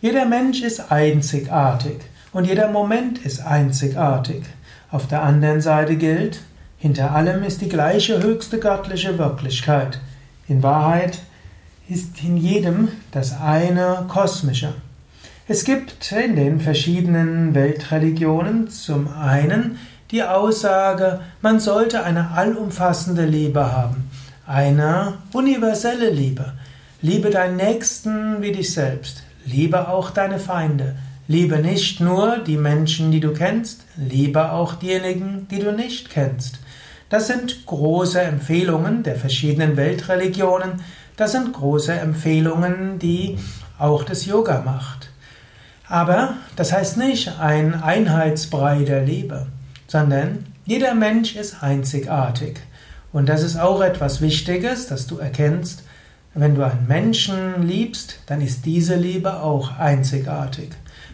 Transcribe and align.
Jeder 0.00 0.26
Mensch 0.26 0.62
ist 0.62 0.90
einzigartig 0.90 2.00
und 2.32 2.48
jeder 2.48 2.72
Moment 2.72 3.24
ist 3.24 3.46
einzigartig. 3.46 4.42
Auf 4.90 5.06
der 5.06 5.22
anderen 5.22 5.60
Seite 5.60 5.94
gilt, 5.94 6.40
hinter 6.78 7.14
allem 7.14 7.44
ist 7.44 7.60
die 7.60 7.68
gleiche 7.68 8.20
höchste 8.20 8.58
göttliche 8.58 9.18
Wirklichkeit. 9.18 10.00
In 10.48 10.64
Wahrheit 10.64 11.20
ist 11.90 12.22
in 12.22 12.36
jedem 12.36 12.88
das 13.10 13.40
eine 13.40 14.04
kosmische. 14.06 14.74
Es 15.48 15.64
gibt 15.64 16.12
in 16.12 16.36
den 16.36 16.60
verschiedenen 16.60 17.52
Weltreligionen 17.56 18.70
zum 18.70 19.12
einen 19.12 19.78
die 20.12 20.22
Aussage, 20.22 21.20
man 21.42 21.58
sollte 21.58 22.04
eine 22.04 22.30
allumfassende 22.30 23.26
Liebe 23.26 23.72
haben, 23.72 24.08
eine 24.46 25.14
universelle 25.32 26.10
Liebe. 26.10 26.52
Liebe 27.02 27.30
deinen 27.30 27.56
Nächsten 27.56 28.40
wie 28.40 28.52
dich 28.52 28.72
selbst, 28.72 29.24
liebe 29.44 29.88
auch 29.88 30.10
deine 30.10 30.38
Feinde, 30.38 30.94
liebe 31.26 31.58
nicht 31.58 32.00
nur 32.00 32.38
die 32.38 32.56
Menschen, 32.56 33.10
die 33.10 33.20
du 33.20 33.32
kennst, 33.32 33.84
liebe 33.96 34.52
auch 34.52 34.74
diejenigen, 34.74 35.48
die 35.50 35.58
du 35.58 35.72
nicht 35.72 36.10
kennst. 36.10 36.60
Das 37.08 37.26
sind 37.26 37.66
große 37.66 38.20
Empfehlungen 38.20 39.02
der 39.02 39.16
verschiedenen 39.16 39.76
Weltreligionen, 39.76 40.82
das 41.20 41.32
sind 41.32 41.52
große 41.52 41.92
Empfehlungen, 41.92 42.98
die 42.98 43.38
auch 43.78 44.04
das 44.04 44.24
Yoga 44.24 44.62
macht. 44.64 45.10
Aber 45.86 46.34
das 46.56 46.72
heißt 46.72 46.96
nicht 46.96 47.38
ein 47.38 47.74
Einheitsbrei 47.74 48.84
der 48.84 49.02
Liebe, 49.02 49.48
sondern 49.86 50.46
jeder 50.64 50.94
Mensch 50.94 51.36
ist 51.36 51.62
einzigartig. 51.62 52.60
Und 53.12 53.28
das 53.28 53.42
ist 53.42 53.58
auch 53.58 53.82
etwas 53.82 54.22
Wichtiges, 54.22 54.86
dass 54.86 55.06
du 55.06 55.18
erkennst, 55.18 55.82
wenn 56.32 56.54
du 56.54 56.64
einen 56.64 56.86
Menschen 56.88 57.68
liebst, 57.68 58.20
dann 58.24 58.40
ist 58.40 58.64
diese 58.64 58.94
Liebe 58.94 59.42
auch 59.42 59.76
einzigartig. 59.78 60.70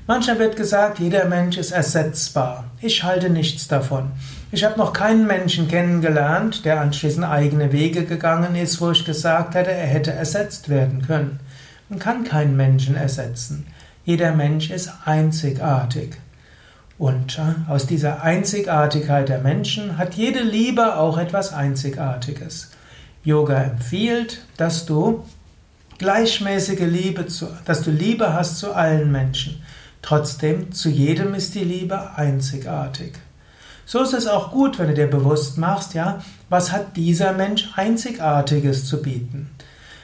Manchmal 0.08 0.38
wird 0.38 0.54
gesagt, 0.54 1.00
jeder 1.00 1.24
Mensch 1.24 1.58
ist 1.58 1.72
ersetzbar. 1.72 2.64
Ich 2.80 3.02
halte 3.02 3.28
nichts 3.28 3.66
davon. 3.66 4.12
Ich 4.52 4.62
habe 4.62 4.78
noch 4.78 4.92
keinen 4.92 5.26
Menschen 5.26 5.66
kennengelernt, 5.66 6.64
der 6.64 6.80
anschließend 6.80 7.26
eigene 7.26 7.72
Wege 7.72 8.04
gegangen 8.04 8.54
ist, 8.54 8.80
wo 8.80 8.92
ich 8.92 9.04
gesagt 9.04 9.56
hätte, 9.56 9.72
er 9.72 9.86
hätte 9.86 10.12
ersetzt 10.12 10.68
werden 10.68 11.02
können. 11.04 11.40
Man 11.88 11.98
kann 11.98 12.22
keinen 12.22 12.56
Menschen 12.56 12.94
ersetzen. 12.94 13.66
Jeder 14.04 14.32
Mensch 14.32 14.70
ist 14.70 14.92
einzigartig. 15.04 16.16
Und 16.98 17.38
äh, 17.38 17.70
aus 17.70 17.86
dieser 17.86 18.22
Einzigartigkeit 18.22 19.28
der 19.28 19.40
Menschen 19.40 19.98
hat 19.98 20.14
jede 20.14 20.40
Liebe 20.40 20.96
auch 20.96 21.18
etwas 21.18 21.52
Einzigartiges. 21.52 22.70
Yoga 23.24 23.60
empfiehlt, 23.60 24.46
dass 24.56 24.86
du 24.86 25.24
gleichmäßige 25.98 26.80
Liebe 26.80 27.26
zu, 27.26 27.48
dass 27.64 27.82
du 27.82 27.90
Liebe 27.90 28.32
hast 28.32 28.58
zu 28.58 28.72
allen 28.72 29.10
Menschen. 29.10 29.62
Trotzdem, 30.02 30.72
zu 30.72 30.88
jedem 30.88 31.34
ist 31.34 31.54
die 31.54 31.64
Liebe 31.64 32.16
einzigartig. 32.16 33.14
So 33.84 34.02
ist 34.02 34.14
es 34.14 34.26
auch 34.26 34.50
gut, 34.50 34.78
wenn 34.78 34.88
du 34.88 34.94
dir 34.94 35.06
bewusst 35.06 35.58
machst, 35.58 35.94
ja, 35.94 36.18
was 36.48 36.72
hat 36.72 36.96
dieser 36.96 37.32
Mensch 37.32 37.70
Einzigartiges 37.76 38.84
zu 38.84 39.00
bieten? 39.00 39.50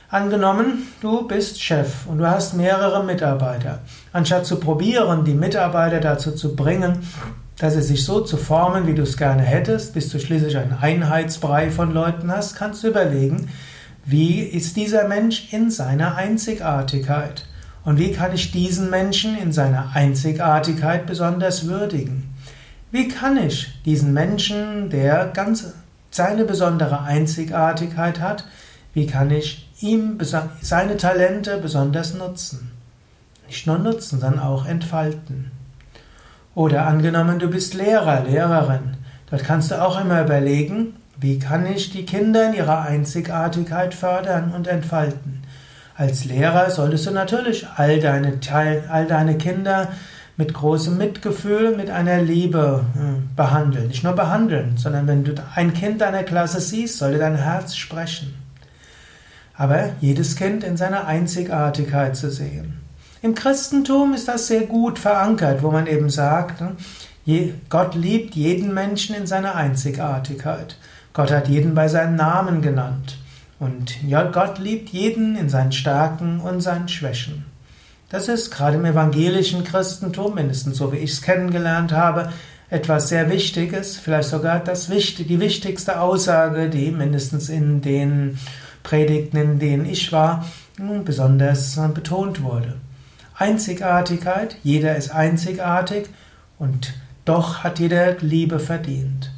Angenommen, 0.09 0.89
du 1.01 1.27
bist 1.27 1.63
Chef 1.63 2.07
und 2.07 2.19
du 2.19 2.31
hast 2.31 2.55
mehrere 2.55 3.03
Mitarbeiter. 3.03 3.81
Anstatt 4.13 4.47
zu 4.47 4.61
probieren, 4.61 5.25
die 5.25 5.35
Mitarbeiter 5.35 6.01
dazu 6.01 6.33
zu 6.33 6.55
bringen, 6.55 6.98
dass 7.59 7.75
sie 7.75 7.83
sich 7.83 8.05
so 8.05 8.20
zu 8.20 8.37
formen, 8.37 8.87
wie 8.87 8.95
du 8.95 9.03
es 9.03 9.17
gerne 9.17 9.42
hättest, 9.42 9.95
bis 9.95 10.11
du 10.11 10.20
schließlich 10.20 10.57
einen 10.57 10.74
Einheitsbrei 10.74 11.70
von 11.70 11.92
Leuten 11.92 12.30
hast, 12.30 12.57
kannst 12.57 12.85
du 12.85 12.89
überlegen, 12.89 13.48
wie 14.05 14.41
ist 14.41 14.77
dieser 14.77 15.09
Mensch 15.09 15.53
in 15.53 15.70
seiner 15.70 16.17
Einzigartigkeit? 16.17 17.47
Und 17.85 17.98
wie 17.98 18.13
kann 18.13 18.33
ich 18.33 18.53
diesen 18.53 18.91
Menschen 18.91 19.37
in 19.37 19.53
seiner 19.53 19.91
Einzigartigkeit 19.95 21.07
besonders 21.07 21.67
würdigen? 21.67 22.33
Wie 22.91 23.09
kann 23.09 23.37
ich 23.37 23.83
diesen 23.85 24.13
Menschen, 24.13 24.91
der 24.91 25.27
ganz 25.27 25.73
seine 26.11 26.45
besondere 26.45 27.03
Einzigartigkeit 27.03 28.21
hat, 28.21 28.45
wie 28.92 29.07
kann 29.07 29.31
ich 29.31 29.69
ihm 29.81 30.19
seine 30.61 30.97
Talente 30.97 31.59
besonders 31.59 32.15
nutzen? 32.15 32.71
Nicht 33.47 33.67
nur 33.67 33.79
nutzen, 33.79 34.21
sondern 34.21 34.41
auch 34.41 34.67
entfalten. 34.67 35.51
Oder 36.55 36.87
angenommen, 36.87 37.39
du 37.39 37.48
bist 37.48 37.75
Lehrer, 37.75 38.25
Lehrerin. 38.25 38.98
Dort 39.31 39.45
kannst 39.45 39.71
du 39.71 39.83
auch 39.83 39.98
immer 39.98 40.23
überlegen, 40.23 40.95
wie 41.19 41.39
kann 41.39 41.65
ich 41.67 41.91
die 41.91 42.05
Kinder 42.05 42.48
in 42.48 42.55
ihrer 42.55 42.83
Einzigartigkeit 42.83 43.95
fördern 43.95 44.53
und 44.55 44.67
entfalten. 44.67 45.32
Als 45.97 46.25
Lehrer 46.25 46.70
solltest 46.70 47.07
du 47.07 47.11
natürlich 47.11 47.67
all 47.77 48.01
deine, 48.01 48.39
all 48.89 49.07
deine 49.07 49.36
Kinder 49.36 49.89
mit 50.36 50.55
großem 50.55 50.97
Mitgefühl, 50.97 51.77
mit 51.77 51.91
einer 51.91 52.23
Liebe 52.23 52.85
hm, 52.95 53.29
behandeln. 53.36 53.89
Nicht 53.89 54.03
nur 54.03 54.14
behandeln, 54.14 54.77
sondern 54.77 55.07
wenn 55.07 55.25
du 55.25 55.35
ein 55.55 55.75
Kind 55.75 56.01
deiner 56.01 56.23
Klasse 56.23 56.61
siehst, 56.61 56.98
sollte 56.98 57.19
dein 57.19 57.36
Herz 57.36 57.77
sprechen. 57.77 58.35
Aber 59.55 59.91
jedes 60.01 60.36
Kind 60.36 60.64
in 60.64 60.77
seiner 60.77 61.07
Einzigartigkeit 61.07 62.17
zu 62.17 62.30
sehen. 62.30 62.80
Im 63.20 63.35
Christentum 63.35 64.14
ist 64.14 64.27
das 64.27 64.47
sehr 64.47 64.63
gut 64.63 64.98
verankert, 64.98 65.63
wo 65.63 65.70
man 65.70 65.86
eben 65.86 66.09
sagt, 66.09 66.61
hm, 66.61 67.53
Gott 67.69 67.95
liebt 67.95 68.35
jeden 68.35 68.74
Menschen 68.74 69.14
in 69.14 69.27
seiner 69.27 69.55
Einzigartigkeit. 69.55 70.77
Gott 71.13 71.30
hat 71.30 71.48
jeden 71.48 71.74
bei 71.74 71.89
seinem 71.89 72.17
Namen 72.17 72.63
genannt. 72.63 73.19
Und 73.62 74.02
Gott 74.24 74.58
liebt 74.58 74.89
jeden 74.89 75.36
in 75.36 75.48
seinen 75.48 75.70
Stärken 75.70 76.40
und 76.40 76.62
seinen 76.62 76.89
Schwächen. 76.89 77.45
Das 78.08 78.27
ist 78.27 78.50
gerade 78.50 78.77
im 78.77 78.84
evangelischen 78.84 79.62
Christentum, 79.62 80.34
mindestens 80.34 80.78
so 80.78 80.92
wie 80.92 80.96
ich 80.96 81.12
es 81.12 81.23
kennengelernt 81.23 81.92
habe, 81.92 82.33
etwas 82.70 83.08
sehr 83.08 83.30
Wichtiges, 83.30 83.98
vielleicht 83.98 84.30
sogar 84.30 84.58
das, 84.58 84.89
die 84.89 85.39
wichtigste 85.39 86.00
Aussage, 86.00 86.70
die 86.70 86.90
mindestens 86.90 87.48
in 87.50 87.83
den 87.83 88.36
Predigten, 88.83 89.36
in 89.36 89.58
denen 89.61 89.86
ich 89.86 90.11
war, 90.11 90.44
besonders 91.05 91.79
betont 91.94 92.42
wurde. 92.42 92.74
Einzigartigkeit, 93.36 94.56
jeder 94.64 94.96
ist 94.96 95.11
einzigartig 95.12 96.08
und 96.58 96.94
doch 97.24 97.62
hat 97.62 97.79
jeder 97.79 98.17
Liebe 98.18 98.58
verdient. 98.58 99.30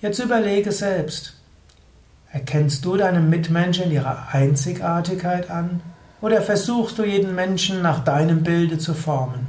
Jetzt 0.00 0.20
überlege 0.20 0.70
selbst, 0.70 1.37
erkennst 2.32 2.84
du 2.84 2.96
deine 2.96 3.20
Mitmenschen 3.20 3.84
in 3.84 3.92
ihrer 3.92 4.28
Einzigartigkeit 4.32 5.50
an? 5.50 5.80
Oder 6.20 6.42
versuchst 6.42 6.98
du 6.98 7.04
jeden 7.04 7.34
Menschen 7.34 7.80
nach 7.82 8.04
deinem 8.04 8.42
Bilde 8.42 8.78
zu 8.78 8.94
formen? 8.94 9.46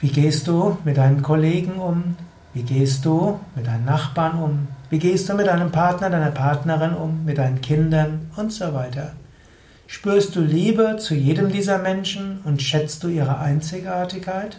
Wie 0.00 0.08
gehst 0.08 0.46
du 0.46 0.78
mit 0.84 0.96
deinen 0.96 1.22
Kollegen 1.22 1.72
um? 1.74 2.16
Wie 2.54 2.62
gehst 2.62 3.04
du 3.04 3.40
mit 3.54 3.66
deinen 3.66 3.84
Nachbarn 3.84 4.38
um? 4.38 4.68
Wie 4.90 4.98
gehst 4.98 5.28
du 5.28 5.34
mit 5.34 5.46
deinem 5.46 5.72
Partner, 5.72 6.10
deiner 6.10 6.30
Partnerin 6.30 6.94
um? 6.94 7.24
Mit 7.24 7.38
deinen 7.38 7.60
Kindern 7.60 8.30
und 8.36 8.52
so 8.52 8.74
weiter? 8.74 9.12
Spürst 9.86 10.36
du 10.36 10.40
Liebe 10.40 10.96
zu 10.98 11.14
jedem 11.14 11.50
dieser 11.50 11.78
Menschen 11.78 12.40
und 12.44 12.62
schätzt 12.62 13.02
du 13.02 13.08
ihre 13.08 13.38
Einzigartigkeit? 13.38 14.58